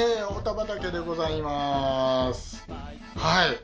[0.00, 2.64] えー、おたばたけでございます。
[3.16, 3.58] はい。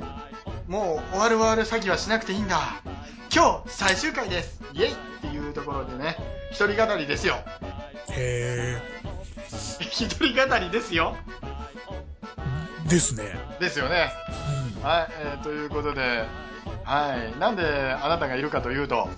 [0.68, 2.82] もう終わる終わる詐欺はしなくていいんだ。
[3.32, 4.60] 今日最終回です。
[4.72, 6.16] イェイっていうところでね、
[6.50, 7.36] 一人語りですよ。
[8.10, 8.82] へ
[9.78, 11.16] 一人語りですよ。
[12.84, 12.90] ー。
[12.90, 13.38] ですね。
[13.60, 14.12] ですよね。
[14.82, 16.24] はい、えー、ということで、
[16.82, 17.38] はい。
[17.38, 19.08] なんであなたがいるかというと、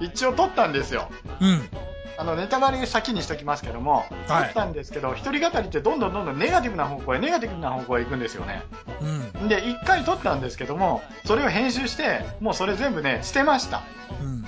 [0.00, 1.10] 一応撮ったんですよ。
[1.42, 1.68] うん。
[2.16, 2.20] うん。
[2.20, 8.62] あの、ネタバレ先にしときますけども、撮はいったんですけど、一人語りってどんどんどんどんネガティブな方向へ、ネガティブな方向へ行くんですよね。
[9.00, 9.48] うん。
[9.48, 13.82] で、一回撮ったんですけども、それを編集して、もうそれ全部ね、捨てました。
[14.20, 14.44] うん。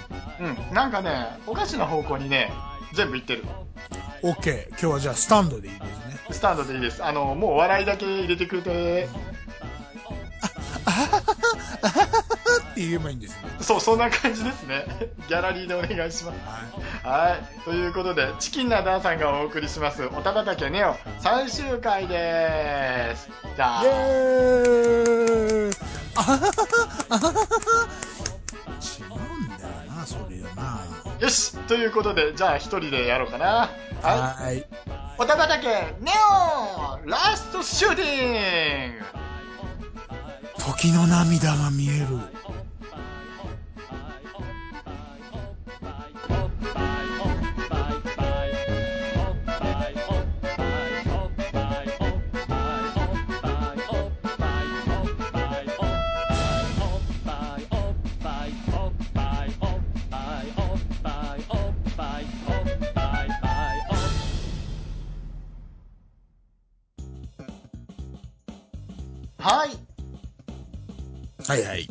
[0.47, 0.75] うん。
[0.75, 2.53] なんかね、おかしな方向にね、
[2.95, 3.45] 全部行ってる。
[4.23, 4.69] オッケー。
[4.71, 6.21] 今日はじゃあスタンドでいいですね。
[6.31, 7.05] スタンドでいいです。
[7.05, 9.09] あの、もう笑いだけ入れてくれて、
[12.73, 13.51] って言えばいいんですね。
[13.61, 14.85] そう、そんな感じですね。
[15.29, 16.39] ギャラリーでお願いします。
[16.45, 16.61] は
[17.07, 17.65] はい。
[17.65, 23.31] ということで、チキンなダーさんがお送りします、おたばたけネオ最終回です。
[23.55, 23.87] じゃあい。
[23.87, 25.77] イ、ェーイ
[26.17, 26.53] あははは
[27.11, 27.47] あははは
[28.83, 30.81] 違うんだよな、それよな。
[31.21, 33.71] よしということで、じゃあ一人でやろうかな。
[34.03, 34.67] はい。
[35.17, 35.69] おたばたけ
[36.01, 39.05] ネオラストシューティング
[40.59, 42.07] 時の涙が見える。
[69.47, 69.71] はい。
[71.47, 71.89] はいはい。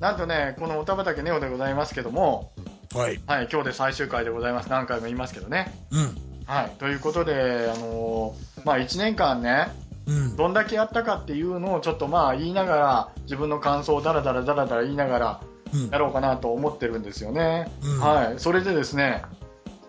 [0.00, 2.52] なんとね、このおたばたけネオでございますけども、
[2.94, 3.20] はい。
[3.26, 4.70] はい、今日で最終回でございます。
[4.70, 5.78] 何回も言いますけどね。
[5.90, 6.16] うん。
[6.46, 6.70] はい。
[6.78, 9.68] ということで、あのーまあ1年間ね、
[10.06, 10.36] うん。
[10.36, 15.40] どんだけやったかっていうのをちょっとまあ言いながら、自分の感想をダラダラダラダラ言いながら
[15.74, 17.70] うんやろうかなと思ってるんですよね。
[17.82, 18.38] うんはい。
[18.38, 19.22] それでですね、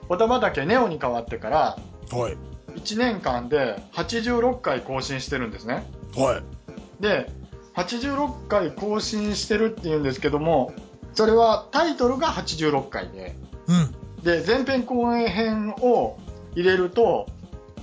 [0.10, 1.78] おたばたけネオに変わってから、
[2.12, 2.38] はい。
[2.78, 5.90] 1年間で86回更新してるんですね。
[6.18, 6.55] はい。
[7.00, 7.32] で、
[7.76, 10.74] 86回更新してるっていうんですけども、
[11.14, 13.36] それはタイトルが86回で、
[13.68, 14.24] うん。
[14.24, 16.18] で、前編後編を
[16.56, 17.28] 入れると、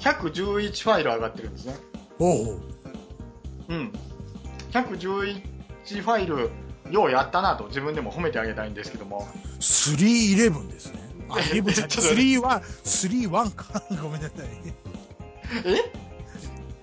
[0.01, 1.77] 111ファイル上がってるんですね。
[2.19, 2.61] おう。
[3.69, 3.93] うん。
[4.73, 6.51] 111ファイル、
[6.91, 9.29] ようやったなと自分でも褒めてあげたいんですけども。
[9.61, 11.01] 311ですね。
[11.29, 11.91] あ、え11じゃない。
[11.91, 13.83] ちょっと3は、31か。
[14.03, 14.47] ごめんなさい。
[15.65, 15.93] え？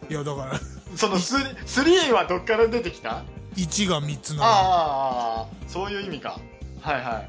[0.10, 0.60] いや、だから、
[0.96, 3.24] その3、3はどっから出てきた
[3.56, 4.44] ？1が3つの。
[4.44, 6.40] ああ、そういう意味か。
[6.82, 7.26] はいは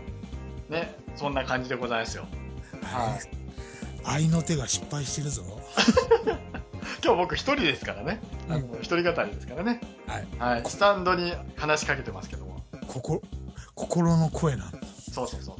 [0.68, 0.72] い。
[0.72, 2.26] ね、そんな感じでございますよ。
[2.82, 3.40] はい。
[4.04, 5.42] 愛の手が失敗してるぞ。
[7.04, 8.20] 今日僕一人ですからね。
[8.48, 9.80] あのう一人語りですからね。
[10.06, 10.26] はい。
[10.38, 10.62] はい。
[10.66, 12.62] スタンドに話しかけてますけども。
[12.86, 13.22] 心、
[13.74, 14.78] 心の声なんだ。
[15.12, 15.56] そうそうそ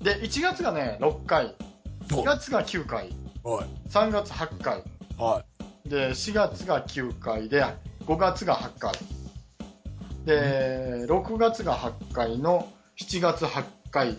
[0.00, 0.04] う。
[0.04, 1.54] で、1月がね、6回。
[2.08, 3.14] 2月が9回。
[3.42, 3.66] はい。
[3.90, 4.82] 3月8回。
[5.18, 7.64] はで、4月が9回で、
[8.06, 8.92] 5月が8回。
[10.24, 14.18] で、6月が8回の7月8回。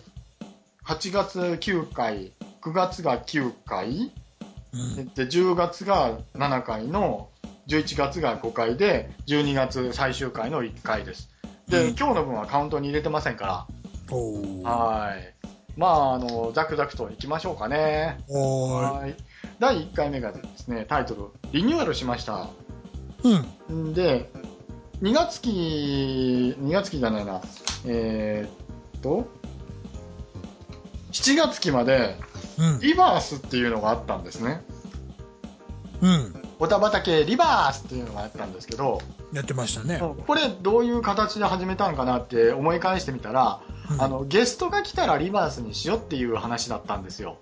[0.86, 2.32] 8月9回。
[2.62, 4.12] 9月が9回。
[5.16, 7.30] で、10月が7回の、
[7.68, 11.30] 11月が5回で、12月最終回の1回です。
[11.68, 13.46] で、うん今日の分はカウントに入れてませんか。
[13.46, 14.70] ら。
[14.72, 15.34] はい。
[15.78, 18.20] まあ、あの、ザクザクといきましょうかね。
[18.28, 19.16] はい。
[19.60, 21.22] 第1回目がですね、タイトル、
[21.52, 22.50] リニューアルしました。
[23.24, 23.30] い。
[23.70, 23.90] うん。
[23.90, 24.32] んで、
[25.02, 27.42] 2月期、2月期じゃないな、
[27.86, 29.28] えーっと、
[31.12, 32.16] 7月期まで、
[32.58, 32.80] うん。
[32.80, 34.62] リバースっていうのがあったんですね。
[36.02, 36.34] うん。
[36.60, 39.00] おたばたけリバースっていうのがあったんですけど、
[39.34, 40.02] やってましたね。
[40.26, 43.62] これどういう形で始めたんかなって思い返してみたら、
[43.92, 47.38] うんあの、ゲストが来たらリバースにしようっていう話だったんですよ。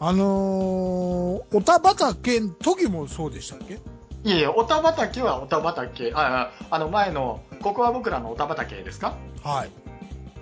[0.00, 3.74] あのー、おたばたけん時もそうでしたっけ？
[3.74, 3.78] い
[4.32, 9.14] えいえ、おたばたけはおたばたけ、あ、ああの前の、ここは僕らのおたばたけですか？
[9.42, 9.70] はい。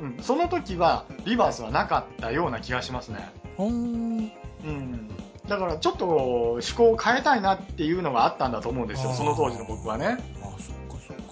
[0.01, 0.17] うん。
[0.23, 3.29] その時はリバースはなかったような気がしますね。
[3.57, 4.33] ほーん。
[4.65, 5.11] うん。
[5.47, 10.07] だからちょっと趣向を変えたいなっていうのがあったんだと思うんですよ、その当時の僕はね。
[10.07, 10.17] あ、
[10.59, 11.23] そっかそっか。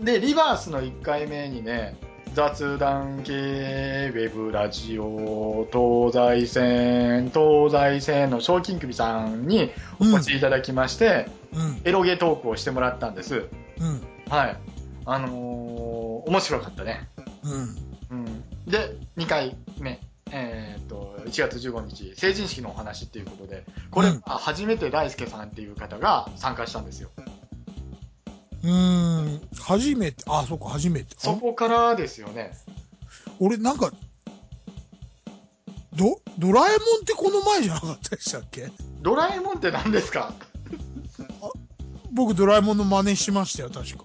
[0.00, 1.96] で、リバースの1回目にね、
[2.34, 9.70] 雑談系ウェブラジオ東西線、東西線の賞金首さんに
[10.00, 11.80] お越しいただきまして、うん。
[11.84, 13.48] エロゲトークをしてもらったんです。
[13.80, 14.02] うん。
[14.30, 14.56] はい。
[15.04, 17.08] あのー面白かったね。
[18.10, 18.18] うん。
[18.18, 18.70] うん。
[18.70, 20.00] で、2回目、
[20.30, 27.10] えー、と1月15日、成人式のお話っていうことで、これ、うんあ初めて大輔さんっていう方が参加したんですよ。
[28.64, 31.14] うーん、初めて、あ、そうか、初めて。
[31.18, 32.52] そこからですよね。
[33.40, 33.92] 俺なんか、
[35.94, 38.70] ド、ドラえもんってこの前じゃなかったでしたっけ？
[39.02, 40.32] ドラえもんって何ですか？
[42.12, 44.04] 僕ドラえもんの真似しましたよ、確か。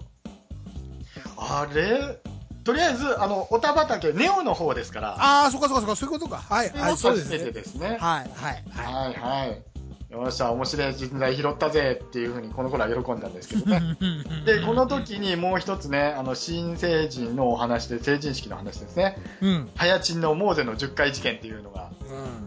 [1.36, 2.18] あれ？
[2.64, 6.36] とりあえず、あの、おた畑、ネオの方ですから、ああ、そっかそっかそっか、そういうことか。
[6.38, 7.52] はい、はい、そうです初めてね。
[7.52, 7.86] ですね。
[7.86, 9.04] はい、はい、はい。
[9.04, 9.62] はいはい。
[10.10, 13.96] よっしゃ、面白い人材拾ったぜっていうふうにこの頃は喜んだんですけどね。
[14.46, 19.18] で、この時にもう一つね、あの、新成人のお話で、成人式の話ですね。
[19.42, 21.90] うん、うん、のモーゼの10回事件っていうのが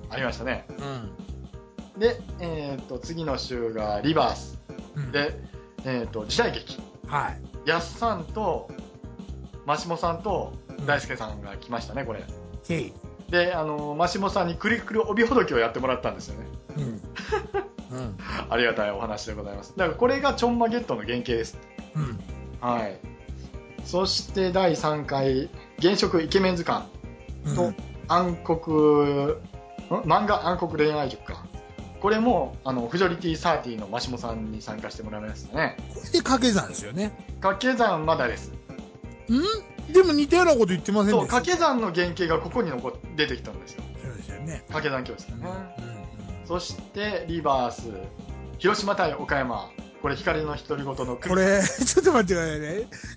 [0.09, 0.65] ありましたね。
[1.95, 4.59] うん、で、えっ、と、次の週がリバース。
[4.95, 5.11] うん。
[5.11, 5.39] で、
[5.85, 6.79] えっ、と、時代劇。
[7.07, 7.69] はい。
[7.69, 8.71] やっさんと、
[9.67, 10.53] マシモさんと
[10.87, 12.23] 大輔さんが来ましたね、これ。
[13.31, 16.47] で、あの、マシモさんにくりくり帯ほどきをやってもらったんですよね。
[16.77, 16.83] うん。
[17.97, 18.17] うん。
[18.49, 19.73] ありがたいお話でございます。
[19.77, 21.57] だからこれがちょんまゲットの原型です。
[21.95, 22.19] うん。
[22.59, 22.99] はい。
[23.85, 25.49] そして第3回、
[25.79, 26.85] 現職イケメン図鑑
[27.45, 27.55] うん。
[27.55, 27.73] と
[28.09, 29.37] 暗黒、ん？
[30.03, 31.45] 漫画暗黒恋愛塾か。
[32.01, 35.77] これも、あの、フジョリティサーティのマシモさんに参加してもらいましたね。
[35.93, 37.11] これで掛け算ですよね。
[37.39, 38.51] 掛け算まだです。
[39.29, 39.41] ん？
[39.91, 43.83] でも似たようなこと言ってませんでそう、した掛け算の原型がここに残っ出てきたんですよ。
[44.03, 44.63] そうですよね。
[44.69, 45.41] 掛け算教室だうん。
[45.43, 45.49] ね。
[46.41, 46.47] うん。
[46.47, 47.91] そして、リバース、
[48.57, 49.71] 広島対岡山。
[50.01, 52.67] これ、光の独り言のこれ、 ちょっと待ってくださいね。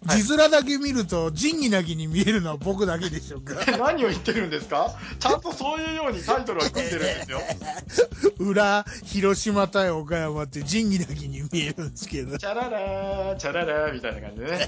[0.07, 3.55] はい字面だけ見ると、仁義なきに見えるのは僕だけでしょうか。
[3.79, 4.95] 何を言ってるんですか？
[5.19, 7.41] ちゃんとそういうようにタイトルは組んでるんですよ。
[8.39, 12.37] 裏、広島対岡山って仁義なきに見えるんですけど。
[12.39, 14.59] チャララー、チャララーみたいな感じでね。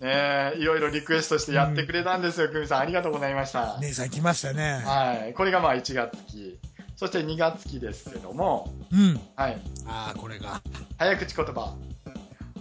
[0.00, 2.78] ねえいろいろリクエストしてやってくれたんですよ、久美さん。
[2.80, 3.78] ありがとうございました。
[3.80, 4.82] 姉さん来ましたね。
[4.84, 5.34] はい。
[5.34, 6.58] これがまあ1月期。
[6.96, 9.20] そして2月期ですけども、うん。
[9.36, 9.60] はい。
[9.86, 10.62] ああ、これが。
[10.98, 11.76] 早口言葉。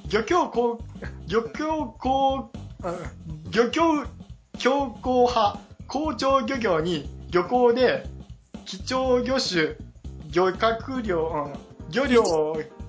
[0.10, 2.52] 漁協こう、漁協こ
[2.84, 4.06] う、うん漁協
[4.58, 8.06] 強硬派、高潮漁業に漁港で
[8.66, 9.76] 貴重魚種、
[10.32, 11.54] 漁獲量、うん
[11.92, 12.24] 漁量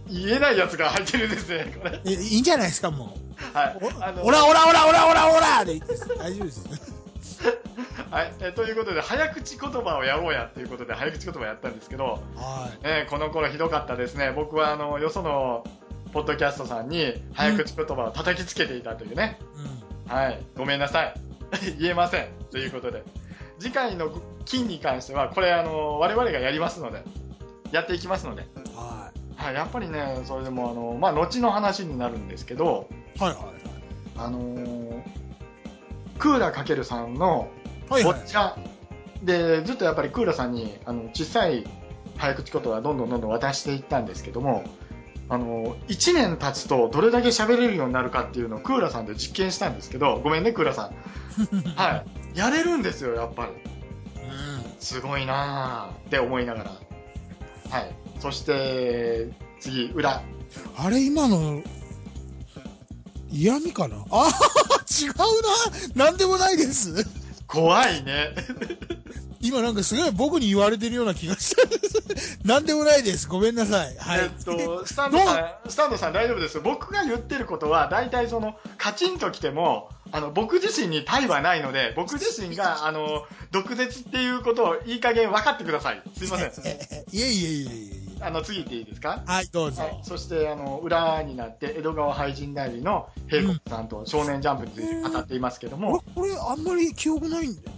[0.08, 2.00] 言えないやつが入ってるんですね、これ。
[2.06, 3.16] え、いいんじゃないですか、も
[3.52, 3.78] はい。
[3.80, 4.02] う。
[4.02, 5.80] あのおらおらおらおらおらおらで。
[6.18, 6.64] 大丈夫です。
[8.10, 8.32] はい。
[8.40, 14.32] えということで、早口言葉をやろうやっていうことで、早口言葉やったんですけど、はね、この頃ひどかったですね。
[14.34, 15.64] 僕は、あの、よその、
[16.12, 19.38] ポッドキャストさんに、早口言葉を叩きつけていたというね。
[20.06, 20.10] い。
[20.10, 20.16] うん。
[20.16, 20.46] はい。
[20.56, 21.14] ごめんなさい。
[21.78, 22.28] 言えません。
[22.50, 23.02] ということで。
[23.58, 24.10] 次回の
[24.44, 27.02] 金に関しては、これ、あの、我々がやりますので、
[27.72, 28.42] やっていきますので。
[28.74, 29.54] ははい。
[29.54, 32.88] やっぱりね、それでも、あの、まあ、後の話になるんですけど、
[33.18, 33.20] い。
[33.22, 33.44] はいはい
[34.18, 35.02] あのー
[36.18, 37.40] クーラかけるさんの、はい。
[37.40, 38.56] はいお茶、
[39.22, 41.64] で、ずっとやっぱりクーラさんに、あの、小さい
[42.16, 44.64] 早口言葉をどんどんどんどん渡していったんですけども、
[45.28, 50.94] あの、1年経つとどれだけ喋れるようになるかっていうのをクーラさんで実験したんですけど、ごめんね、クーラさん。
[51.76, 52.04] は
[52.34, 52.38] い。
[52.38, 53.52] やれるんですよ、やっぱり。
[54.22, 54.80] うん。
[54.80, 56.70] すごいなぁって思いながら。
[57.70, 57.94] はい。
[58.20, 59.30] そして、
[59.60, 60.22] 次、裏。
[60.76, 61.62] あれ、今の、
[63.28, 64.04] 嫌味かな？
[64.10, 64.28] あ
[64.88, 65.12] 違う
[65.96, 67.04] ななんでもないです。
[67.46, 68.34] 怖いね。
[69.40, 71.62] 今なんかすごい僕に言われてるような気がした。
[72.44, 73.28] なんでもないです。
[73.28, 73.96] ごめんなさい。
[73.96, 74.20] はい。
[74.20, 76.62] えっと、スタンドさん、スタンドさん大丈夫ですよ。
[76.62, 86.02] 僕が言ってることは、大体その、カチンときても、あの、僕自身に対はないので、僕自身が、あの、毒舌っていうことをいい加減分かってください。
[86.16, 86.50] すいません。
[87.12, 87.95] いえいえいえいえ。
[88.20, 89.22] あの、次行っていいですか？
[89.26, 89.82] はい、どうぞ。
[89.82, 97.68] はい、そして、あの、裏になって、江戸川俳人代理の平国さんと少年ジャンプについて語っていますけども、これ、これあんまり記憶ないんだよ。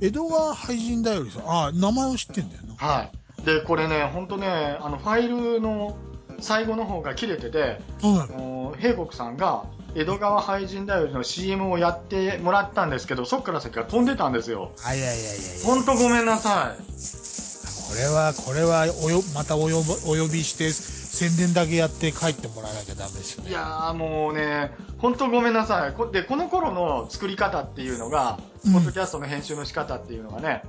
[0.00, 2.86] 江戸川俳人だよりさん、あ、名前を知ってんだよな。
[2.86, 3.44] はい。
[3.44, 4.46] で、これね、本当ね、
[4.80, 5.96] あの、ファイルの
[6.40, 8.26] 最後の方が切れてて、うんあ。
[8.26, 9.64] の平国さんが
[9.94, 14.72] 江戸川俳人だよりの CM をやってもらったんですけど、そっから先が飛んでたんですよ。
[14.84, 15.66] あ、いやいやいやいや。
[15.66, 17.27] 本当ごめんなさい。
[17.88, 23.50] これは、これは、およ、またおよぼお呼びして、宣伝だけやって帰ってもらわなきゃダメですよね。
[23.50, 25.92] いやーもうね、本当ごめんなさい。
[25.94, 30.62] こで、この頃の作り方っていうのが、うんポッドキャストの編集の仕方っていうのがね、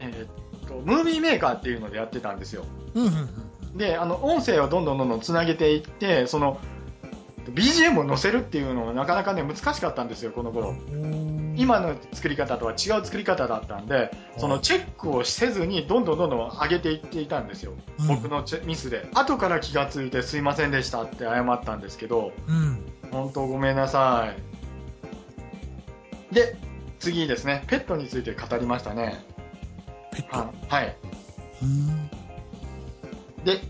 [0.00, 2.64] えーっと、ムービーメーカーっていうのでやってたんですよ。
[2.94, 6.60] うん、うん、で、あの、音声をどんどんどんどんつなげていって、その、
[7.50, 10.70] BGM を載せるっていうのがなかなかね、難しかったんですよ、この頃。
[10.70, 11.41] うん。
[11.62, 17.72] 今の作り方とは違う作り方だったんで、そのチェックをせずにどんどんどんどん上げていっていたんですよ。
[18.00, 19.08] うん僕のチェミスで。
[19.14, 22.92] 後から気がついてすいませんでしたって謝ったんですけど、うん。
[23.12, 24.32] 本当ごめんなさ
[26.30, 26.34] い。
[26.34, 26.56] で、
[26.98, 29.24] 次ですね、ペットについて語りましたね。
[30.10, 30.38] ペット？
[30.38, 30.96] ははい。
[31.62, 32.08] うん。
[33.44, 33.60] で、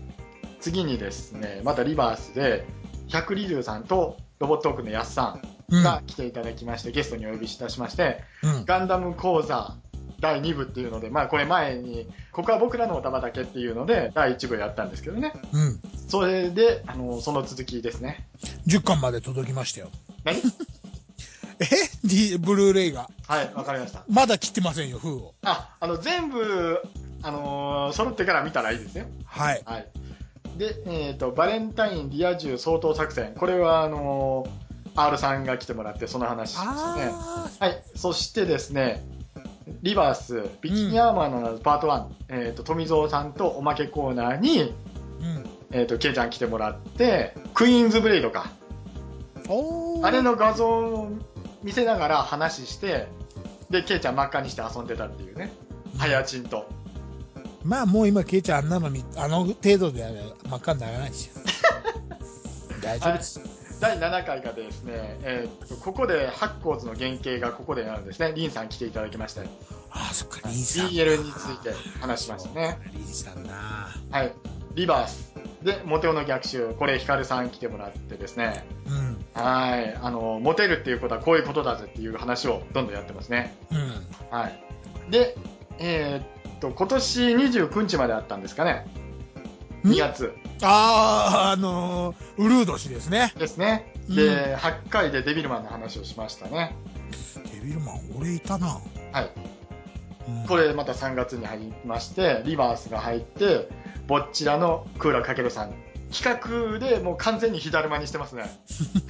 [0.59, 2.65] 次にですね、またリバースで、
[3.07, 5.52] 百里龍さんとロボットークのやすさうんん。
[5.69, 8.65] が来ていただきまして、ゲストにお呼びいたしまして、うん。
[8.65, 9.75] ガンダム講座
[10.19, 15.33] 第2部っていうので、まあこれ前に、ここは僕らのおたばだけっていうので、第1部やったんですけどね。
[15.51, 15.79] うん。
[16.07, 18.27] それで、あの、その続きですね。
[18.67, 19.89] 10巻まで届きましたよ。
[20.23, 20.37] 何？
[21.59, 21.65] え
[22.03, 23.09] ?D、ブルーレイが。
[23.27, 24.03] はい、わかりました。
[24.09, 25.33] まだ切ってませんよ、封を。
[25.43, 26.81] あ、あの、全部、
[27.21, 29.05] あのー揃ってから見たらいいですよ。
[29.25, 29.61] はい。
[29.65, 29.87] はい。
[30.57, 33.33] で、えっ、と、バレンタインリア充相当作戦。
[33.35, 36.69] これは、あのー R さんが来てもらって、その話ですね。
[36.69, 37.83] あはい。
[37.95, 39.03] そしてですね、
[39.81, 44.69] リバース、ビキニアーマーのパート1、えっ、と、富蔵さんとおまけコーナーに、ー。
[44.69, 45.49] うん。
[45.71, 48.51] えっ、と、ケイちゃん来てもらって、クイーンズブレイドか。
[50.03, 51.11] あれの画像を
[51.63, 53.07] 見せながら話して、
[53.69, 55.51] で、ケイちゃん真っ赤にして遊んでたっていうね。
[55.97, 56.67] ハヤチンと。
[57.63, 60.03] まあもう今、ケイちゃんあんなの見、あの程度で
[60.49, 61.33] 真っ赤にならないですよ。
[62.81, 63.62] 大丈夫です。
[63.79, 68.33] 第7回がですね、えーとここでハッコーズの原型がここでなるんですね。
[68.35, 69.41] リンさん来ていただきまして、
[69.91, 70.87] ああ、そっか、リンさん。
[70.87, 72.79] BL について話しましたね。
[72.93, 74.33] リンさんなはい。
[74.75, 75.33] リバース。
[75.61, 76.73] で、モテオの逆襲。
[76.79, 78.65] これ、ヒカルさん来てもらってですね。
[78.87, 79.25] うん。
[79.33, 79.95] はい。
[80.01, 83.55] あの、モテるっていうことはこういうことだぜっていう話をどんどんやってますね。
[83.71, 84.37] うん。
[84.37, 84.59] はい。
[85.11, 85.35] で、
[85.79, 88.87] えーっと、今年29日まであったんですかね。
[89.83, 93.33] ん？2月ああ、あのー、ウルード氏ですね。
[93.37, 93.93] ですね。
[94.09, 96.75] で、8回でデビルマンの話をしましたね。
[97.53, 98.79] デビルマン、俺いたな。
[99.11, 99.31] はい。
[99.35, 99.53] うん
[100.47, 103.67] これまた3月に入りまして、リバースが入って、
[104.07, 105.73] ぼっちらのクーラーかけるさん。
[106.13, 108.45] 企画でもう完全に火だるまにしてますね。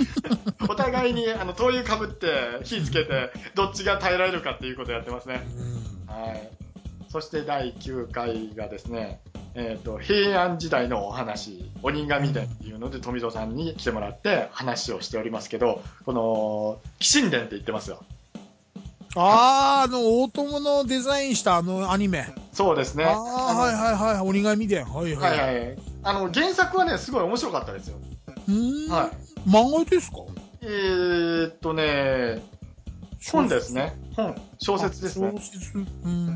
[0.70, 2.28] お互いにあの灯油かぶって
[2.64, 5.46] 火つけて、どっちが耐えられるかっていうことをやってますね。
[6.08, 6.16] うん。
[6.16, 6.50] はい。
[7.14, 9.22] そして第9回がですね、
[9.54, 18.04] えっ、と、平安時代のお話、鬼神伝っていうので富蔵さんに来てもらって話をしておりますけど、この、鬼神伝って言ってますよ。
[19.16, 22.34] ああ、あの、大友のデザインしたあのアニメ。
[22.52, 23.06] そうですね。
[23.06, 24.28] ああ、はいはいはい。
[24.28, 24.84] 鬼神伝。
[24.84, 25.38] はいはい。
[25.38, 25.78] はいはい。
[26.02, 27.98] あの、原作はね、すごい面白かったですよ。
[28.48, 28.92] うーん。
[28.92, 29.48] はい。
[29.48, 30.18] 漫画ですか？
[30.64, 32.42] えー、っとね、
[33.32, 33.96] 本ですね。
[34.16, 34.36] 本。
[34.60, 35.34] 小説ですね。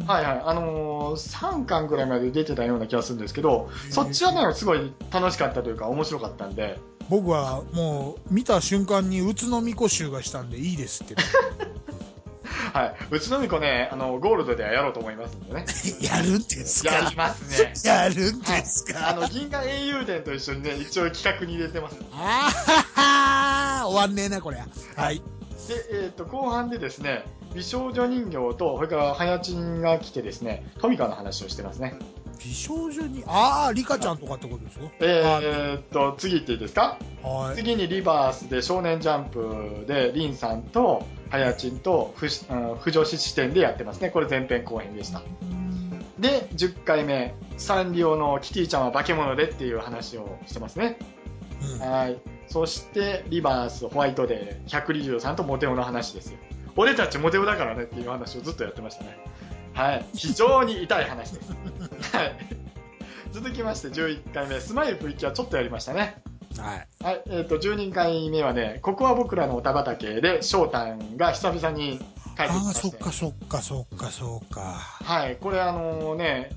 [0.08, 0.42] はいはい。
[0.46, 6.80] あのー、3巻ぐらいまで出てたような気がするんですけど、そっちはね、すごい楽しかったというか、面白かったんで、
[7.10, 11.16] 僕はもう見た瞬間に宇都宮集がしたんでいいですって
[12.74, 12.96] はい。
[13.12, 15.66] うちのみこね、あの、ゴールドではやろうと思いますんでね。
[16.02, 16.94] やるんですか？
[16.94, 17.74] やりますね。
[17.86, 21.96] やるんですか、あの、銀河英雄伝と一緒にね、一応企画に入れてます。
[22.12, 22.52] あ
[22.96, 25.24] はは終わんねえなこれはいで、
[25.92, 31.96] えっ、と、後半でですね、美少女人形と、それから、はやちんが来てですね、トミカの話をしてますね。
[32.44, 36.98] 美少女にああリカちゃんとかってことですよえー、っと、次行っていいですか？
[37.24, 44.12] はい次にリバースで少年ジャンプで、リンさんと、はやちんと、ふし、うん、不女子視点でやってますね。
[44.12, 45.24] これ前編後編でした。
[46.20, 50.98] で、10回目、サンリオのキティちゃんは化け物でっていう話をしてますね。
[51.82, 52.18] うんはい。
[52.48, 56.38] そして、リバース、ホワイトデー、123とモテオの話ですよ。
[56.76, 59.18] 俺たちモテオだからねっていう話をずっとやってましたね。
[59.74, 60.06] はい。
[60.14, 61.52] 非常に痛い話です。
[62.16, 62.36] はい。
[63.32, 66.22] 続きまして、11回目、スマイルプリキュアちょっとやりましたね。
[66.58, 67.22] はいはい。
[67.28, 72.80] えっ、と、12回目はね、ここは僕らのおた畑で、翔太が久々に帰ってきあまして。
[72.80, 75.38] あそっかそっかそっかそうかはい。
[75.38, 76.52] これあのね、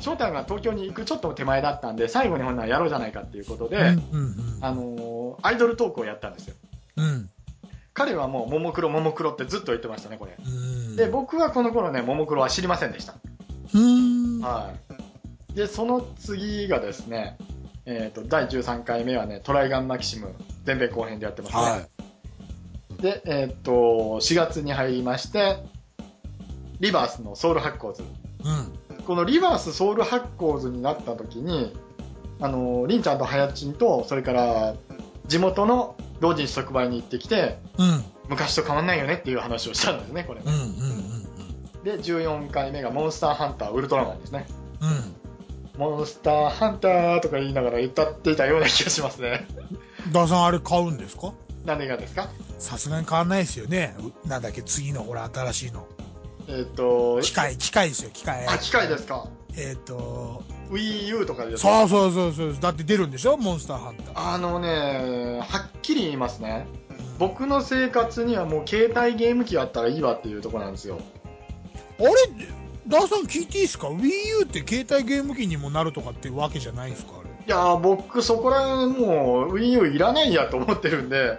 [0.00, 6.54] 翔太が東京に行くちょっと手前だったんで、最後にほんならやろうじゃないかっていうことで、うんうんあのアイドルトークをやったんですよ。
[6.96, 7.30] うんうん
[7.96, 10.36] 彼はもう、ももクロ、ももクロってずっと言ってましたね、これ。
[10.44, 13.14] うんで、僕はこの頃ね、ももクロは知りませんでした。
[13.72, 14.72] うーんは
[15.52, 15.54] い。
[15.54, 17.38] で、その次がですね、
[17.86, 20.34] えっ、と、第13回目はね、トライガンマキシム、
[20.66, 21.62] 前編後編でやってますね。
[21.62, 22.04] はい
[23.00, 23.72] で、えっ、と、
[24.22, 25.58] 4月に入りまして、
[26.80, 28.02] リバースのソウルハッコーズ。
[28.02, 28.04] う
[28.48, 31.76] んこのリバースソウルハッコーズになった時に、
[32.40, 34.74] あの、リンちゃんとハヤチンと、それから、
[35.26, 38.04] 地元の同人誌特売に行ってきて、うん。
[38.28, 40.40] 昔と変わんないよねっていう話をしたんですね、これ。
[40.40, 41.24] うんうんうん
[41.84, 44.46] で、14回目がモンスターハンターウルトラマンですね。
[44.80, 45.80] うん。
[45.80, 49.46] モンスターハンターとか言いながら歌っていたような気がしますね。
[49.58, 51.32] うんダーさんあれ買うんですか？
[51.64, 52.28] 何がですか？
[52.58, 53.94] さすがに買わないですよね。
[54.24, 55.86] うなんだっけ次のほら新しいの
[56.48, 59.26] えっ、と、機械機械ですよ機械あ、機械ですか？
[59.56, 63.36] えっ、と Wii U とかでそうそうそうそうだって出るんでしょ？
[63.36, 66.66] モンスターハンターあのね、はっきり言いますね。
[66.90, 70.98] うん僕の生活にはもう携帯ゲーム機あったらいいわっていうところなんですよ。
[72.00, 72.08] あれ
[72.88, 74.08] ダーさん聞いていいですか ?Wii
[74.40, 77.12] U って携帯ゲーム機にもなるとかってわけじゃないんですか？
[77.20, 77.28] あれ。
[77.46, 81.38] いやー僕そこら辺もう Wii U いらないやと思ってるんで、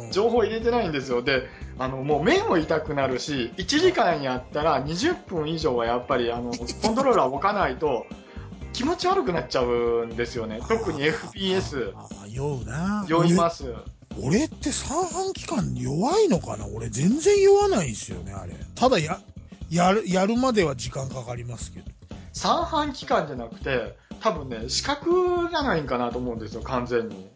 [0.00, 1.22] うん情報入れてないんですよ。
[1.22, 1.48] で、
[1.78, 6.52] あの、もう目も痛くなるし、1時間やったら20分以上はやっぱり、あの、
[6.82, 8.06] コントローラー置かないと
[8.72, 10.60] 気持ち悪くなっちゃうんですよね。
[10.68, 11.92] 特に FPS
[12.28, 13.04] 酔うな。
[13.08, 13.64] 酔います。
[14.18, 16.66] 俺俺って三半期間弱いのかな？
[16.66, 18.54] 俺全然酔わないんですよね、あれ。
[18.74, 19.20] ただや、
[19.68, 21.90] やる、やるまでは時間かかりますけど。
[22.32, 27.28] 三半期間じゃなくて、多分ね、視覚じゃないんかなと思うんですよ、完全に。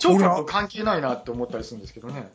[0.00, 2.30] 聴覚と関係ないなって思ったりするんですけどね。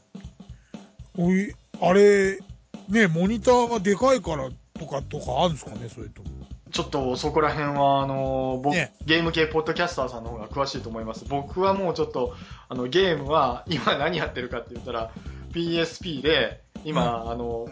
[1.22, 2.40] おい、あれ、
[2.88, 4.50] ね、モニターがでかいから
[4.80, 6.30] とか、とかあるんですかね、それとも。
[6.72, 11.26] ちょっとそこら辺は、あの僕ねゲーム系ポッドキャスターさんの方が詳しいと思います。
[11.28, 12.36] 僕はもうちょっと、
[12.70, 15.12] あの、ゲームは、今何やってるかって言ったら、
[15.52, 17.68] PSP で、今、あの、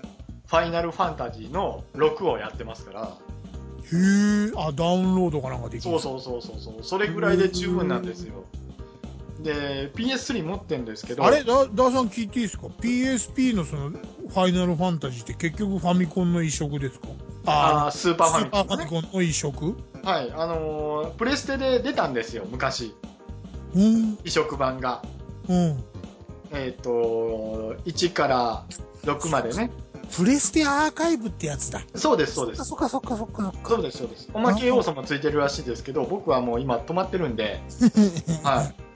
[0.48, 5.98] ファイナルファンタジーの6をやってますから、へえ、あ、ダウンロードかなんかできる。
[5.98, 8.44] そうそうそうそうそう、それぐらいで十分なんですよ。
[9.48, 17.08] で、PS3 持ってるんですけど、あれダダーさん聞いていいですか ?PSP のその、ファイナルファンタジーって結局ファミコンの移植ですか？
[17.46, 18.86] あースーパーファスーパミコン、ね。
[18.86, 19.78] ーファミコンの移植？
[20.04, 22.94] はい、あのープレステで出たんですよ、昔。
[23.74, 25.04] うん、移植版が。
[25.48, 25.84] うん。
[26.52, 28.66] えっ、と、1から
[29.04, 29.70] 6までね。
[30.16, 31.82] プレステアーカイブってやつだ。
[31.96, 32.64] そうです、そうです。
[32.64, 33.70] そっかそっかそっかそっか。
[33.70, 34.30] そうです、そうです。
[34.34, 37.62] おまけ要素もついてるらしいですけど、僕はもう今止まってるんで、
[38.44, 38.87] はい。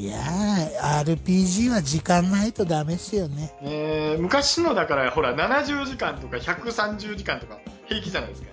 [0.00, 3.52] いやー、RPG は時間ないとダメっすよね。
[3.62, 8.48] えー昔のだから、ほら、70時間とか130時間とか平気じゃないですか。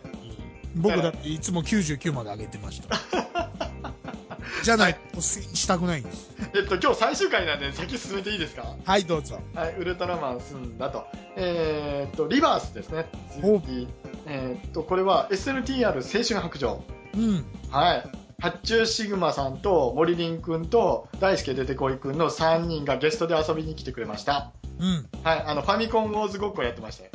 [0.76, 3.00] 僕だっていつも99まで上げてました。
[4.64, 6.32] じゃないとしたくないんです。
[6.54, 8.76] えっと、今日最終回なんで先進めていいですか？
[8.84, 9.40] はい、どうぞ。
[9.56, 11.06] はい、ウルトラマン済んだと。
[11.38, 13.06] えーっと、リバースですね。
[14.26, 16.84] えーっと、これは SNTR 青春白状。
[17.16, 17.46] うん。
[17.72, 18.04] はい。
[18.40, 24.52] 発注シグマさんと森林くんと大輔出てこいくんの3人がゲストで遊びに来てくれました。
[24.80, 25.10] うん。
[25.24, 25.44] はい。
[25.48, 27.12] あの、ファミコンウォーズごっこやってましたよ。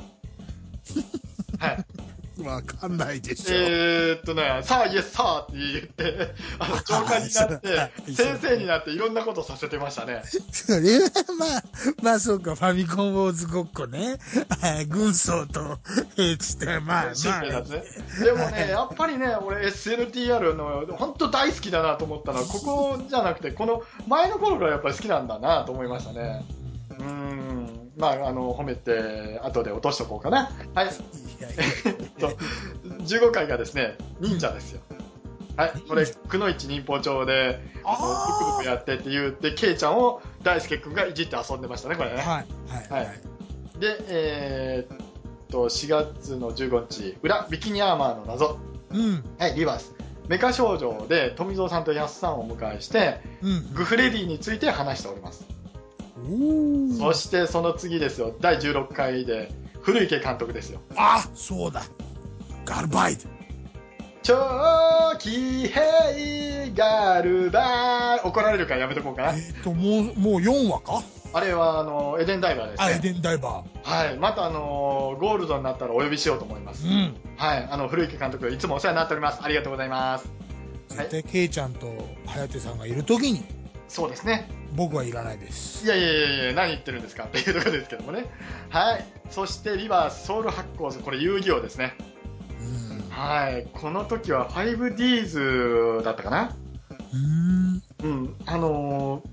[1.61, 1.85] はい。
[2.43, 3.55] わかんないでしょ。
[3.55, 10.23] えーっとね、さあ、イエス、さあって言って、あの、長官になって、先生になっていろんなことさせてましたね。
[10.51, 11.63] それはまあ、
[12.03, 14.19] まあそうか、ファミコンウォーズごっこね。
[14.61, 15.79] はい軍曹と
[16.17, 17.83] 兵士って、まあまあね。
[18.23, 26.45] でもね、やっぱりね、俺 SNTR の本当大好きだなと思ったのは、ここじゃなくて、この前の頃からやっぱり好きなんだなと思いましたね。
[26.91, 27.91] うーん。
[27.97, 30.51] まあ、あの、褒めて、後で落としとこうかな。
[30.75, 30.87] はい。
[30.87, 30.89] い
[31.41, 34.81] やいやえっと、15回がですね、忍者ですよ。
[35.57, 35.73] はい。
[35.87, 42.17] これ、くのいち忍法帳で、ブクブクやってって言って、ケイちゃんを大輔くんがいじって遊んでましたね、これね。
[42.17, 42.25] はい、
[42.91, 43.21] はい、はい。
[43.79, 44.99] で、えーっ
[45.51, 48.59] と、4月の15日、裏、ビキニアーマーの謎。
[48.91, 49.95] うん、はい、リバース。
[50.29, 53.75] メカ少女で富蔵さんと安さんをお迎えして、うん。
[53.75, 55.45] グフレディについて話しております。
[56.99, 60.81] そしてその次ですよ、第16回で、古池監督ですよ。
[60.97, 61.83] あ、そうだ。
[62.65, 63.23] ガルバイド。
[64.23, 69.35] 長期兵ガルバー怒られるからやめとこうかな。
[69.35, 71.03] えっ、と、もう、もう4話か？
[71.35, 73.01] あれは、あの、エデンダイバーですあ、エね。
[73.01, 74.19] デンダイバはい。
[74.19, 76.87] また、あの、ゴールドになったらお呼びしようと思います。
[76.87, 76.89] ー。
[76.89, 77.17] うん。
[77.37, 77.69] はい。
[77.71, 79.43] あの、古池監督、いつもお世話になっております。
[79.43, 80.31] ありがとうございます。
[80.91, 81.91] 絶対ケイちゃんと
[82.27, 83.43] 颯さんがいるときに、
[83.89, 84.49] そうですね。
[84.75, 85.85] 僕はいらないです。
[85.85, 88.27] いやいやいやいや、何言ってるんですかっていうところですけどもね。
[88.71, 89.05] はい。
[89.31, 91.95] そして、リバースソウル発行図、これ遊戯王ですね。
[93.13, 93.23] うん。
[93.23, 93.67] はい。
[93.73, 96.57] この時は 5Ds だったかな？
[97.13, 97.83] うん。
[98.03, 98.37] うん。
[98.47, 99.29] あのー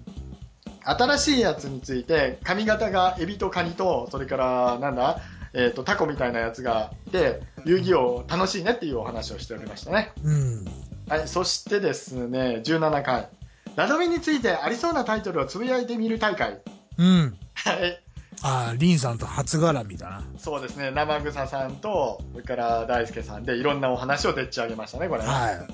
[0.81, 5.19] 新しいやつについて、髪型がエビとカニと、それから、なんだ、
[5.53, 10.13] えっ、と、タコみたいなやつがいて、遊戯王楽しいねっていうお話をしておりましたね。
[10.23, 10.65] うん。
[11.07, 11.27] はい。
[11.27, 13.29] そしてですね、17回。
[13.75, 16.59] ラドミについてありそうなタイトルをつぶやいてみる大会。
[16.97, 17.37] うん。
[17.53, 18.03] はい。
[18.41, 20.23] あ、リンさんと初絡みだな。
[20.37, 25.27] そうですね、生草さんと、それから大輔さんでいろんなお話をでっち上げましたね、これね。
[25.27, 25.67] はい、はい。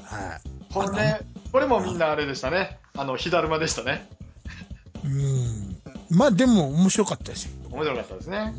[0.74, 2.80] これ、これもみんなあれでしたね。
[2.98, 4.10] あの、火だるまでしたね。
[5.04, 6.18] うん。
[6.18, 7.52] まあでも面白かったですよ。
[7.72, 8.54] 面白かったですね。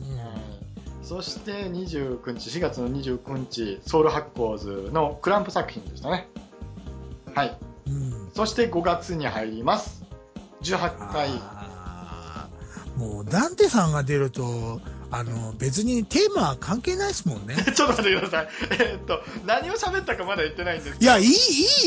[1.03, 6.29] そして29日、4月の29日、ソウル発行図のクランプ作品でしたね。
[7.35, 7.59] はい。
[7.87, 8.31] うん。
[8.35, 10.05] そして5月に入ります。
[10.63, 11.31] 18回。
[12.97, 14.81] もう、ダンテさんが出ると、
[15.11, 17.55] あの、別にテーマは関係ないですもんね。
[17.77, 18.49] ちょっと待ってください。
[18.73, 21.31] えーっと、何を喋ったかまだ言ってないんですけいや、いい、い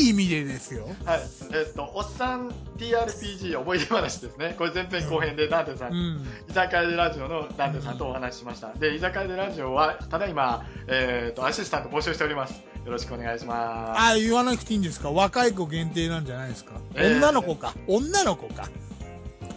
[0.06, 0.88] い意味でですよ。
[1.04, 1.20] ど、はい。
[1.52, 4.54] えーっと、おっさん TRPG 思い出話ですね。
[4.56, 6.26] これ前編後編でダンテさん、うん。
[6.48, 8.72] 居酒屋でラジオのダンテさんとお話ししました。
[8.74, 12.54] で、居酒屋でラジオは、ただいま、えーっと、アシスタント募集しております。
[12.86, 14.00] よろしくお願いします。
[14.00, 15.10] あ、言わなくていいんですか？
[15.10, 17.74] 若い子限定なんじゃないですか、えー女の子か。
[17.86, 18.68] 女の子か。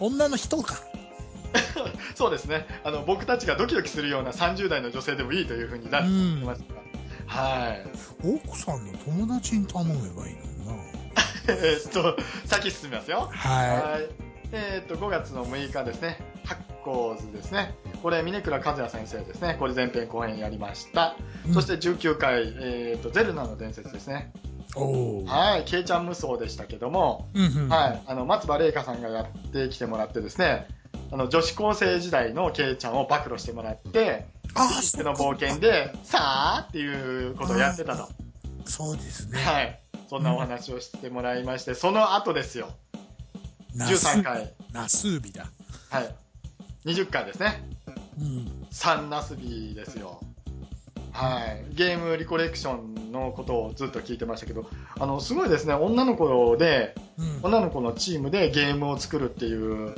[0.00, 0.74] 女の人か。
[2.14, 2.66] そうですね。
[2.84, 6.08] あの、僕たちがドキドキするような30代の女性でもいいというふうになって
[6.44, 6.84] ますから。
[7.26, 7.86] はい。
[8.22, 10.72] 奥さんの友達に頼めばいいのにな。
[11.48, 13.28] えーっと、先進みますよ。
[13.32, 14.08] ははい。
[14.52, 16.18] えーっと、5月の6日ですね。
[16.44, 17.74] 発行図ですね。
[18.02, 19.56] これ、峰倉和也先生ですね。
[19.58, 21.16] これ前編後編やりました。
[21.48, 21.52] い。
[21.52, 24.32] そして19回、えーっと、ゼルナの伝説ですね。
[25.26, 25.64] はい。
[25.64, 27.68] ケイちゃん無双でしたけども、うんうん。
[27.68, 28.02] はい。
[28.06, 30.68] あの、松葉玲香さんがやってきてもらってですね、
[31.14, 36.18] あの、女子高生時代のケイちゃんを暴露してもらって、あ、そそうの冒険で、さ
[36.56, 38.08] あっていうことをやってたと。
[38.64, 39.40] そうですね。
[39.40, 39.80] はい。
[40.10, 42.72] そんなお話をしてもらいまして、その後ですよ。
[43.76, 44.54] 13回。
[44.72, 45.46] ナスビだ。
[45.88, 46.14] はい。
[46.84, 47.62] 20回ですね。
[48.18, 48.66] うん。
[48.72, 50.20] 3ナスビですよ。
[51.14, 51.74] はい。
[51.74, 55.72] ゲームリコレクションのことをずっと聞いてましたけど、あの、すごいですね。
[55.72, 57.38] 女の子で、うん。
[57.44, 59.94] 女の子のチームでゲームを作るっていううん。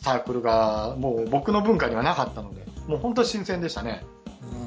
[0.00, 4.04] サークルが、もう僕の文化にはなかったので、もう本当新鮮でしたね。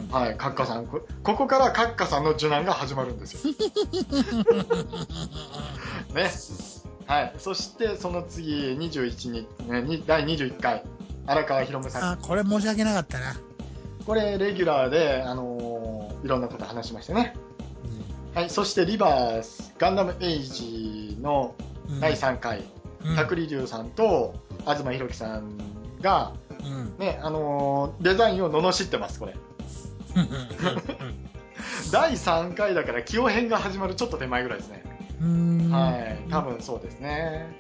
[0.10, 0.12] うん。
[0.12, 0.38] はい。
[0.38, 0.88] カッカさん。
[0.88, 3.54] こここからカッカさんの受難が始まるんですよ。
[6.16, 6.32] ね。
[7.06, 7.34] はい。
[7.38, 10.84] そして、その次、21に、ねに第21回、
[11.28, 12.12] 荒川博夢さん。
[12.14, 13.36] あ、これ申し訳なかったな。
[14.08, 17.36] これ、レギュラーで、あのーいろんなこと話しましたね。
[18.34, 18.50] はい。
[18.50, 21.54] そして、リバース、ガンダムエイジの
[21.90, 22.00] うん。
[22.00, 22.64] 第3回、
[23.04, 23.16] うん。
[23.16, 25.58] 百里龍さんと、東博樹さん
[26.02, 26.32] が、
[26.64, 26.98] うん。
[26.98, 29.36] ね、あのーデザインを罵ってます、これ。
[30.16, 30.22] うん。
[30.22, 30.28] うん。
[31.92, 34.84] 第3回だから、起用編が始まるちょっと手前ぐらいですね。
[35.22, 35.70] うん。
[35.70, 36.26] はい。
[36.32, 37.54] 多分そうですね。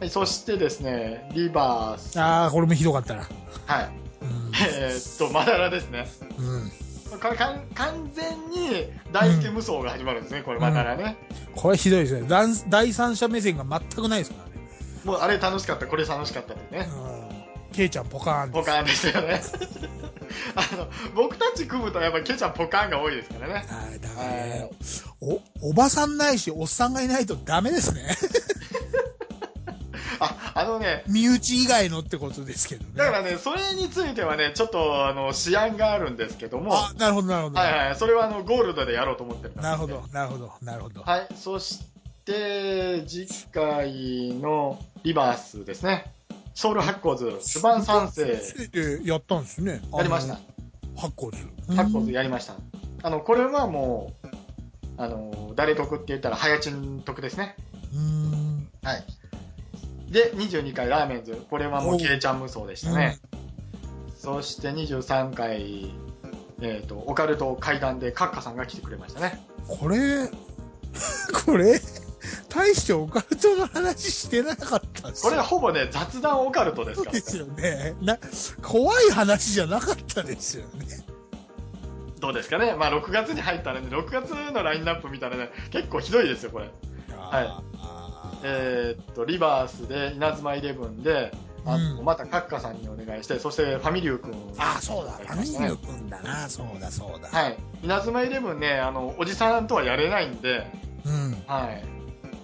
[0.00, 2.20] はい、そしてですね、リバース。
[2.20, 3.28] ああ、これもひどかったな。
[3.66, 4.07] はい。
[4.20, 4.52] うん。
[4.54, 6.06] えーっと、マダラですね。
[6.38, 6.70] うん。
[7.18, 11.16] これかん完全に大輔無双が始まるんですね、これマダラね。
[11.56, 12.26] これひどいですね。
[12.28, 14.50] 第第三者目線が全くないですからね。
[15.04, 16.88] もうあれ楽しかった、これ楽しかったってね。
[16.92, 17.72] うん。
[17.72, 18.50] ケイちゃんポカーン。
[18.50, 19.40] ポカーンですよね。
[20.54, 23.54] あの、僕たち組むとやっぱケイちゃんポカーンが多いですからね。
[23.54, 23.60] は
[23.94, 24.68] い、だから
[25.20, 28.16] お、おばさんないし、おっさんがいないとダメですね。
[30.58, 32.90] あ、あのね、身内以外のってことですけどね。
[32.96, 37.60] だからね、それについてはね、ちょっとあの、試案があるんですけども、はあ、なるほど、なるほど。
[37.60, 41.02] いはい、それはあの、ゴールドでやろうと思ってるなるほど、なるほど、なるほど。
[41.02, 41.80] はい、そし
[42.24, 46.12] て、次回のリバースですね。
[46.54, 48.24] ソウル発行図、スバン三世、
[48.72, 49.80] でやったんですね。
[49.94, 50.38] やりました。。
[50.96, 51.38] 発行図。
[51.76, 52.54] 発行図やりました。
[53.02, 54.28] あの、これはもう、
[54.96, 57.54] あの、誰得って言ったら、はやちん得ですね。
[57.94, 58.68] うん。
[58.82, 59.04] はい。
[60.10, 63.18] で、22回ラーメンズ、これはもう、ケイちゃん無双でしたね。
[64.16, 65.92] そして23回、
[66.60, 69.44] えっ、と、オカルト階段でカッカさんが来てくれましたね。
[69.66, 70.28] これ、
[71.44, 71.80] これ、
[72.48, 77.20] 大してオカルトの話してなかったこれはほぼね、雑談オカルトですから、ね。
[77.20, 77.94] そうですよね。
[78.00, 78.18] な、
[78.62, 80.86] 怖い話じゃなかったですよね。
[82.18, 82.74] どうですかね。
[82.74, 86.70] まあ、6月に入ったらね、6月のラインナップ見たらね、結構ひどいですよ、これ。
[87.16, 87.62] あ
[88.42, 91.32] えーっと、リバースで、稲妻イレブンで、
[91.66, 94.34] あうんまたカッカさんにお願いして、そしてファミリュー君。
[94.58, 96.48] あ、そうだ、ファミリー君だな。
[96.48, 97.28] そうだ、そうだ。
[97.28, 97.58] はい。
[97.82, 100.66] 稲妻イレブンね、あの、おじさんとはやれないんで、
[101.04, 101.42] うん。
[101.46, 101.98] はい。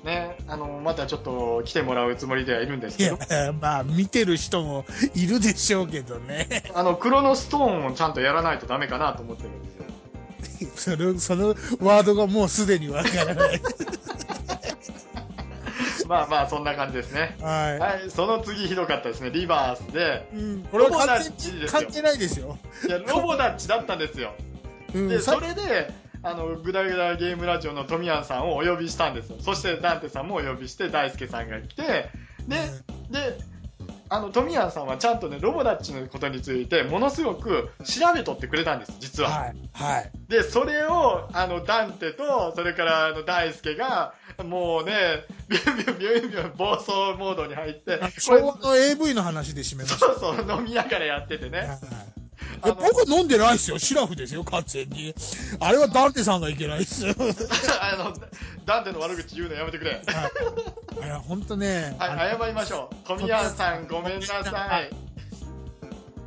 [0.04, 6.64] ね、あの、またちょっと来てもらうつもりではいるんですいけどや、、まあ、見てる人もいるでしょうけどね。
[6.74, 9.68] あの、クロノストーンをちゃんとやらないとダメかなと思ってるんで
[10.76, 10.94] すよ。
[10.98, 11.48] その、その
[11.80, 13.61] ワードがもうすでにわからない。
[16.06, 17.36] まあまあ、そんな感じですね。
[17.40, 20.36] ははい、その次ひどかったですね、リバースで、い。
[20.36, 22.58] うん、これは完ロボダッチ全に関係ないですよ。
[22.86, 24.34] いや、ロボダッチだったんですよ。
[24.94, 29.36] うん、で、さそれで、あの、グダグダゲームラジオの富谷さんをお呼びしたんですよ。
[29.40, 31.82] そして、ダンテさんもお呼びして、大輔さんが来て、
[32.46, 32.56] で、
[33.10, 33.38] で、
[34.14, 39.31] あの、富谷さんはちゃんとね、ロボダッチのことについて、ものすごく調べとってくれたんです、実は。
[39.31, 40.11] はい、はい。
[40.29, 50.07] で、それを、あの、ダンテと、それから、あの、大輔が、もうね、ビュンビュンビュンビュン暴走モードに入って、昭和の AV の話で締めました。
[50.07, 51.59] そうそう、飲みながらやっててね。
[51.59, 52.13] はい
[52.72, 53.79] 僕飲んでないですよ。
[53.79, 55.14] シラフですよ、完全に。
[55.61, 57.14] あれはダンテさんがいけないですよ。
[57.81, 58.14] あの、
[58.64, 59.90] ダンテの悪口言うのやめてくれ。
[59.92, 59.96] は
[61.03, 61.07] い。
[61.07, 61.96] いや、ほんとね。
[61.98, 62.96] はい、謝りましょう。
[63.07, 64.44] 富谷さん、ごめんなさい。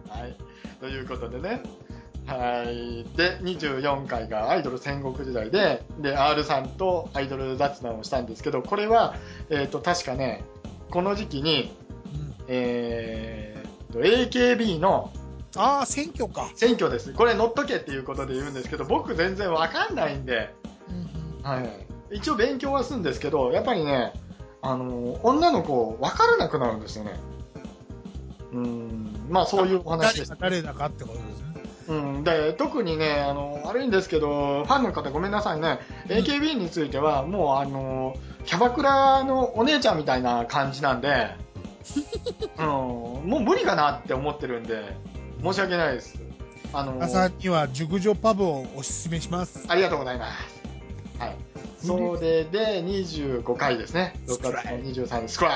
[0.10, 0.36] はい。
[0.80, 1.62] ということでね。
[2.28, 3.06] はい。
[3.16, 9.16] で、24回がアイドル戦国時代で、で、R さんとアイドル雑談をしたんですけど、これは、
[9.50, 10.44] えっ、と、確かね、
[10.92, 11.74] この時期に、
[12.14, 15.12] うんえーと、AKB の
[15.58, 16.50] ああ、選挙か。
[16.56, 17.14] 選挙です。
[17.14, 20.54] これ乗っとけっていうことで言うんですけど、僕全然わかんないんで、
[20.90, 21.88] うんはい。
[22.16, 24.14] 一応勉強はするんですけど、やっぱりね、
[24.62, 27.20] あの、女の子、わからなくなるんですよね。
[28.54, 30.34] うん、まあそういうお話です。
[30.40, 31.48] 誰だかってことですね。
[31.90, 38.16] うん、で特にねあの悪いんですけどファンの方ごめんなさいね、AKB についてはもうあの
[38.46, 41.36] キャバクラのお姉ちゃんみたいな感じなんで、
[42.60, 44.96] うん、もう無理かなって思ってるんで
[45.44, 46.20] 申し訳ないです。
[46.74, 49.64] あの朝には熟女パブをおすすめします。
[49.68, 50.62] ありがとうございます。
[51.20, 51.36] はい。
[51.78, 52.44] それ。
[52.46, 54.14] で25回ですね。
[54.28, 55.54] 6月の23日スクライ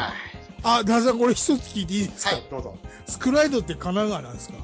[0.64, 2.78] あ、ダーさんこれ一つ聞いていいですか、はいどうぞ。
[3.08, 4.56] スクライドって神奈川なんですか？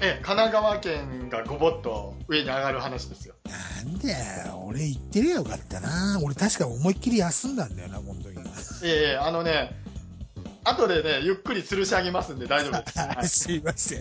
[0.00, 3.34] え神奈川県がごぼっと上に上がる話ですよ。
[3.84, 6.20] なんだよ、俺行ってりゃよかったな。
[6.22, 8.42] 俺確か思いっきり休んだんだよな、この時な。
[8.84, 9.80] ええあのね、
[10.68, 12.98] 後でね、ゆっくり吊るし上げますんで大丈夫です。
[13.00, 14.00] はい、すいません。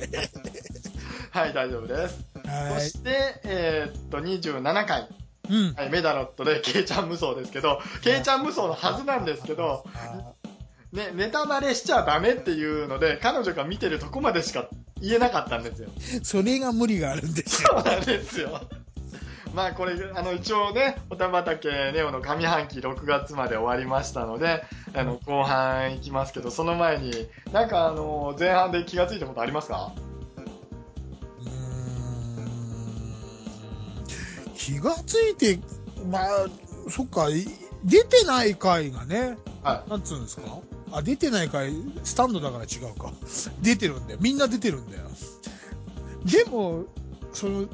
[1.31, 2.19] はい、大丈夫です。
[2.45, 2.81] はい。
[2.81, 5.07] そして、えーっと、27回、
[5.49, 5.73] うん。
[5.73, 10.33] はい、メダロットで、ケイちゃん無双ですけど、ケイちゃん無双のはずなんですけど、あ
[10.91, 14.69] ね、ネタバレしちゃダメっていうので、彼女が見てるとこまでしか
[15.01, 15.89] 言えなかったんですよ。
[16.23, 17.69] それが無理があるんですよ。
[17.75, 18.61] そうなんですよ。
[19.57, 29.93] まあこれ、あの一応ね、おたばたけネオの上半期6月まで終わりましたので、あの後半いきますけど、その前に、なんかあの前半で気がついたことありますか？
[34.53, 35.59] 気がついて、
[36.07, 36.45] まあ、
[36.87, 37.47] そっか、い
[37.83, 40.43] 出てない回がね、はなんつうんですか？
[40.91, 43.11] あ、出てない回、スタンドだから違うか。
[43.63, 44.19] 出てるんだよ。
[44.21, 45.03] みんな出てるんだよ。
[46.25, 46.83] でも、
[47.33, 47.65] その、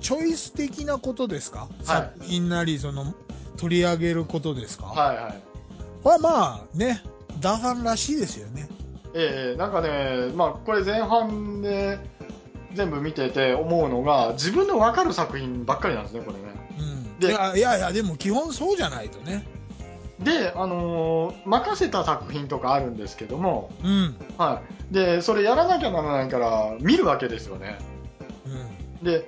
[0.00, 3.14] チョイス的なことですか、作品なり、その、
[3.56, 5.40] 取り上げることですか、はいはい。
[6.02, 7.02] はまあね、
[7.40, 8.68] ダーファンらしいですよね。
[9.14, 11.98] ええなんかね、まあこれ前半で
[12.74, 16.44] 全部見てて思うのが、自分の分かる作品ばっかりなんですね、これね。
[16.78, 17.18] うん。
[17.18, 19.44] でいやいやいや、でも基本そうじゃないとね。
[20.20, 24.14] で、あのー任せた作品とかあるんですけども、うん。
[24.38, 24.94] はい。
[24.94, 27.78] で、それやらなきゃならないから見るわけですよね。
[29.00, 29.04] うん。
[29.04, 29.26] で、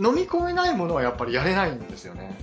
[0.00, 2.34] 飲み込めないものはやっぱりやれないんですよね。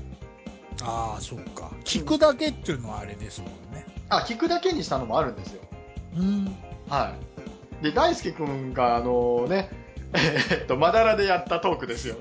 [0.83, 1.71] ああ、そっか。
[1.83, 3.85] 聞くだけっていうのはあれですもんね。
[4.09, 5.61] あ、聞くだけにしたのもあるんですよ。
[6.15, 6.55] うん。
[6.87, 7.15] は
[7.81, 7.83] い。
[7.83, 9.71] で、大輔くんが、あのね、
[10.13, 12.15] えーっと、まだらでやったトークですよ。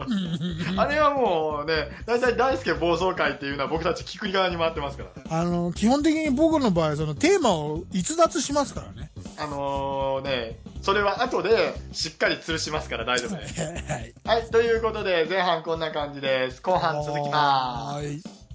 [0.77, 5.39] あれはもうね、大体大輔暴走会っていうのは僕たち聞く側に回ってますから。
[5.39, 9.11] あの、基本的に僕の場合、そのテーマを逸脱しますからね。
[9.39, 13.61] あのね、それは後でしっかり吊るしますから大丈夫です。
[13.63, 13.69] は
[13.99, 14.15] い。
[14.25, 16.63] はい、ということで前半こんな感じです。
[16.63, 17.97] 後半続きます。
[17.97, 18.46] はーい。